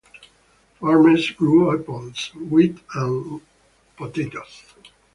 Farmers 0.79 1.29
grew 1.29 1.79
apples, 1.79 2.31
wheat, 2.33 2.79
hay 2.91 3.01
and 3.05 3.39
potatoes. 3.95 4.63